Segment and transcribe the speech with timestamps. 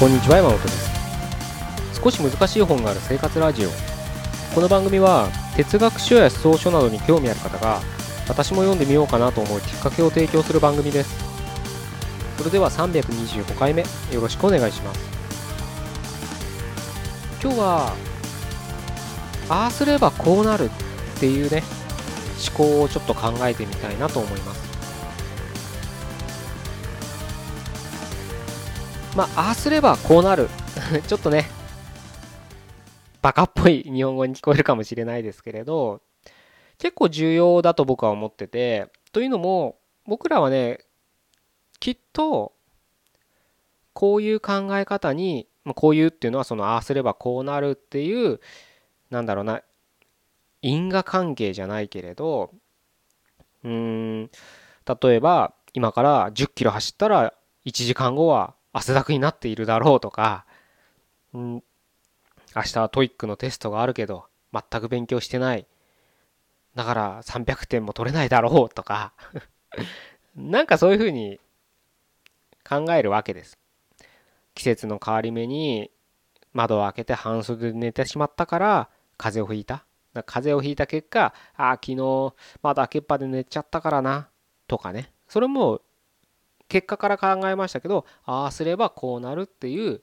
[0.00, 2.00] こんにちは山本です。
[2.02, 3.68] 少し難しい本がある生活ラジオ。
[4.54, 7.82] この番組は哲学書や思想書などに興味ある方が
[8.26, 11.14] 私も読んでみようかなと思うきっかけを提供する番組です。
[12.38, 15.00] それでは325回目よろしくお願いします。
[17.42, 17.94] 今日は
[19.50, 20.70] ああすればこうなる
[21.16, 21.62] っていうね
[22.48, 24.69] 思考をちょっと考えてみたいなと思います。
[29.16, 30.48] まあああすればこうなる。
[31.06, 31.46] ちょっとね
[33.22, 36.00] バカっぽい日本語に聞こえるかもしれないですけれど
[36.78, 40.80] 結構重要だと僕は思っててというのも僕らはね
[41.78, 42.52] きっと
[43.92, 48.40] こういう考え方にこういうっていうのはそのああすればこうなるっていう
[49.10, 49.62] なんだろうな
[50.62, 52.52] 因果関係じゃないけれど
[53.64, 53.70] うー
[54.24, 54.30] ん
[55.02, 57.34] 例えば今から10キロ走ったら
[57.66, 60.44] 1時間後は汗だくになっているだろうとか、
[61.34, 61.62] うん、
[62.54, 65.66] 明日は TOEIC のテストがあるけど全く勉強してない
[66.74, 69.12] だから300点も取れないだろうとか
[70.36, 71.40] なんかそういうふうに
[72.70, 73.58] 考えるわけです。
[74.54, 75.90] 季節の変わり目に
[76.52, 79.84] 窓を開けて半袖で寝てしまったから風邪をひいた。
[80.24, 84.28] 風邪をひいた結果、ああ、昨日窓開けっぱで寝ちゃったからな。
[84.66, 85.12] とかね。
[85.28, 85.82] それも
[86.70, 90.00] 結果から考えましたけど、ああすればこうなるっていう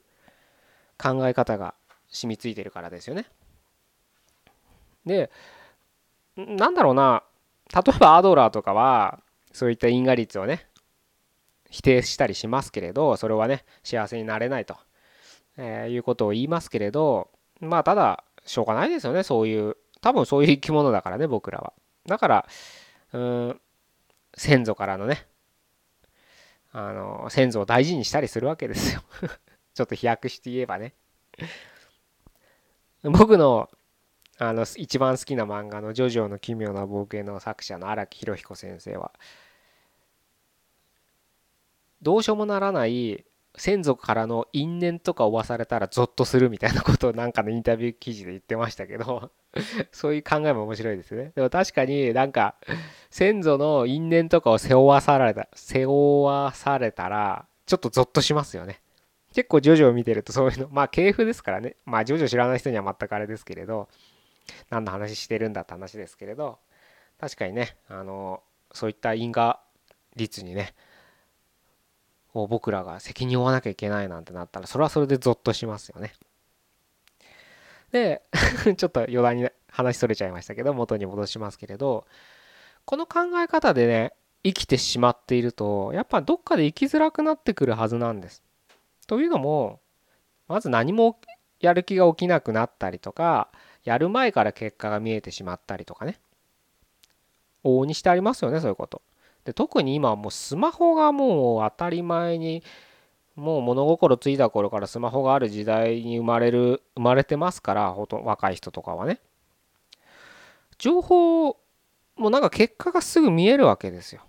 [0.96, 1.74] 考え方が
[2.08, 3.26] 染みついてるからですよね。
[5.04, 5.32] で、
[6.36, 7.24] なんだろうな、
[7.74, 9.18] 例えばアドラーとかは、
[9.52, 10.68] そういった因果率をね、
[11.70, 14.76] 否定したりしますけれどそれはね幸せになれないと、
[15.56, 17.30] えー、いうことを言いますけれど
[17.60, 19.22] まあただしょうがないですよね。
[19.24, 21.72] そういう多分そういう生き物だからね僕らは。
[22.06, 22.48] だから
[23.12, 23.60] うん
[24.34, 25.26] 先祖からのね
[26.72, 29.02] あの先祖を大事にしたりするわけですよ。
[29.74, 30.94] ちょっと飛躍して言えばね。
[33.02, 33.70] 僕の
[34.38, 39.12] あの一番好きな漫画の「ジョジョの奇妙な冒険」の作者の荒木博彦先生は
[42.02, 43.24] どうしようもならない
[43.56, 49.32] 先祖からの因縁とか負わされたらゾッとするみたいなことをなんかのインタビュー記事で言ってましたけど
[49.92, 51.32] そういう考えも面白いですね。
[51.34, 52.54] でも確かになんか
[53.10, 58.80] 先祖の因縁とかを背負わされた、背負わされたらちょっとゾッとしますよね。
[59.34, 61.76] 結構ジョジョを見てるとそういうの、まあ系譜ですからね。
[61.84, 63.88] まあジョジョ知らない人には全くあれですけれど、
[64.70, 66.58] 何の話してるんだって話ですけれど、
[67.20, 68.42] 確かにね、あの、
[68.72, 69.60] そういった因果
[70.16, 70.74] 率にね、
[72.34, 76.12] を僕らが責任を負わなきゃいけないなんてなったらそれはそれでゾッとしますよね。
[77.92, 78.22] で
[78.76, 82.06] ちょっと余談に話それちゃいましたけど元に戻しますけれど
[82.84, 84.12] この考え方でね
[84.44, 88.42] 生きてしまっているとやっぱどっかで生きづらくなってくるはずなんです。
[89.06, 89.80] というのも
[90.46, 91.18] まず何も
[91.60, 93.48] やる気が起きなくなったりとか
[93.84, 96.20] やる前から結果が見えてしまったりとかね
[97.64, 99.02] 往々にしてありますよねそういうこと。
[99.44, 102.62] で特に今はもうスマホがもう当たり前に
[103.38, 109.20] もう物心ついた頃からスマホがある時代に生まれる生まれてますからほと若い人とかはね。
[110.76, 111.56] 情報
[112.16, 114.22] もなんか結果がすぐ見えるわけですよ。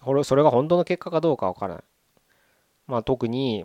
[0.00, 1.84] これそれが本当の結果かどうかわからない。
[2.86, 3.64] まあ特に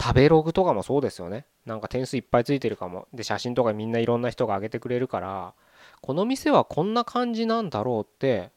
[0.00, 1.46] 食べログとかもそうですよね。
[1.66, 3.08] なんか点数いっぱいついてるかも。
[3.12, 5.54] で写真とかみんないろんな人が上げてくれるから
[6.00, 8.52] この店はこんな感じなんだろうって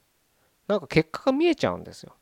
[0.68, 2.14] なんか結果が見えちゃうんですよ。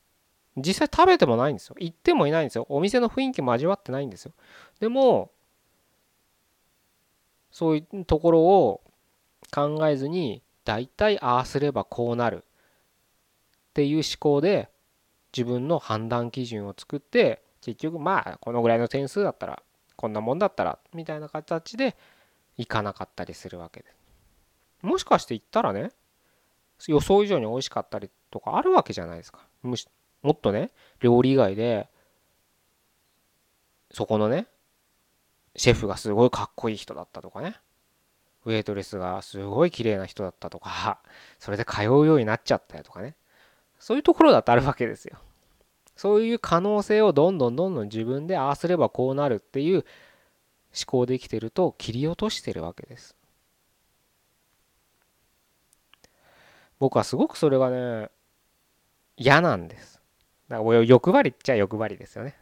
[0.57, 1.77] 実際食べてもないんですよ。
[1.79, 2.67] 行ってもいないんですよ。
[2.69, 4.33] お店の雰囲気も味わってないんですよ。
[4.81, 5.31] でも
[7.51, 8.81] そういうところを
[9.53, 12.45] 考えずに大体ああすればこうなる。
[13.71, 14.69] っていう思考で
[15.37, 19.63] 自分の判断基準を作って結局まあこのぐらいの点数だったら
[19.97, 21.97] こんなもんだったらみたいな形で
[22.57, 23.97] いかなかったりするわけです。
[24.83, 25.91] もしかして言ったらね
[26.87, 29.41] 予想以上に美味しかったりとかあるわけじゃないですか。
[30.25, 31.87] もっとね料理以外で
[33.93, 34.47] そこのね
[35.55, 37.55] シェフがすごいかっこいい人だったとかね
[38.47, 40.99] ウェイトレスがすごい綺麗な人だったとか
[41.39, 43.15] それで通うようになっちゃったよとかね
[43.79, 45.19] そういうところだってあるわけですよ。
[45.95, 49.85] そういう可能性をどんどんどんどん自分でああすればこうなるっていう思
[50.87, 53.15] 考できてると切り落としてるわけです。
[56.81, 58.09] 僕はすごくそれがね
[59.17, 60.01] 嫌なんです。
[60.49, 62.37] だから欲張りっちゃ欲張りですよね。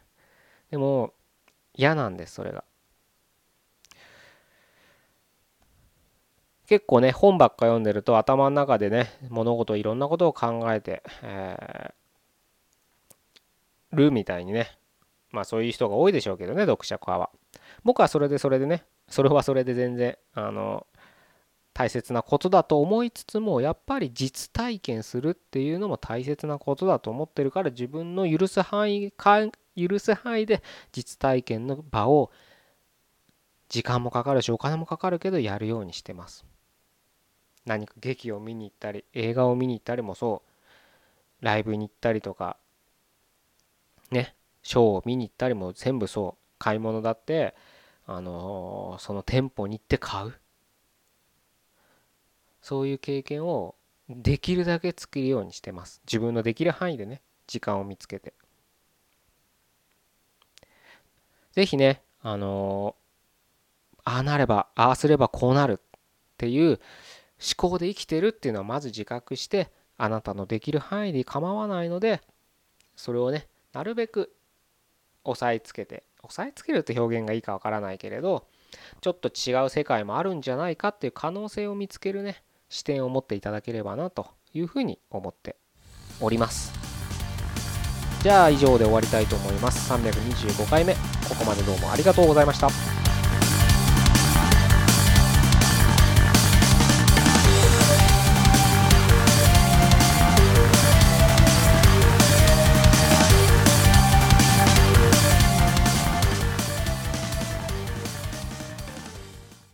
[0.71, 1.13] でも
[1.73, 2.63] 嫌なんですそれが。
[6.65, 14.77] 結構ね本ばっか読んでると頭の中でね物事いろんなことを考えて、えー、るみたいにね
[15.31, 17.29] まあそういう人が多いでしょうけどね読者派は。
[17.83, 20.87] 僕はそれでそれでねそれはそれで全然あの
[21.73, 29.11] 大切なことだと思いつつもやっぱり実体験するっていうのも大切なことだと思ってるから自分の許す範囲
[29.75, 30.61] 許す範囲で
[30.91, 32.31] 実体験の場を
[33.69, 36.45] 時間もかかるしお金もかかるけどやるようにしてます。
[37.65, 40.43] 何か劇を見に行ったり映画を見に行ったりもそ
[41.41, 42.57] うライブに行ったりとか
[44.11, 46.43] ねショーを見に行ったりも全部そう。
[46.63, 47.55] 買い物だって
[48.05, 50.33] あの、その店舗に行って買う。
[52.63, 53.75] そういう経験を
[54.09, 56.01] できるだけ作るようにしてます。
[56.07, 58.33] 自分のできる範囲でね時間を見つけて。
[61.51, 65.99] 是非ねあのー、ああなればああすればこうなるっ
[66.37, 66.79] ていう思
[67.57, 72.21] 考で生きてるっていうのはまず自覚してあなたのできる範囲で構わないので
[72.95, 74.33] それをねなるべく
[75.25, 78.47] 押さえつけて押さえつけるって表現がいいかわからないけれど
[79.01, 82.41] ちょっと違う世界もあるんじゃないかっていう可能性を見つけるね
[82.73, 85.57] 視点を持っていただければなというふうに思って
[86.19, 86.73] おります。
[88.23, 89.91] じゃあ以上で終わりたいと思います。
[89.93, 90.95] 325回目。
[90.95, 90.99] こ
[91.37, 93.12] こまでどうもありがとうございました。